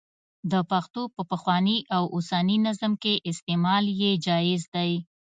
[0.51, 4.91] د پښتو په پخواني او اوسني نظم کې استعمال یې جائز دی.